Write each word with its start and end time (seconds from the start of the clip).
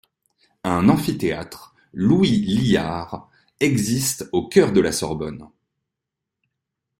Un 0.63 0.89
amphithéâtre 0.89 1.75
Louis 1.93 2.39
Liard 2.47 3.29
existe 3.59 4.27
au 4.31 4.47
cœur 4.47 4.71
de 4.71 4.81
la 4.81 4.91
Sorbonne. 4.91 5.47